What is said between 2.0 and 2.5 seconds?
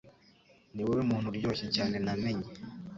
namenye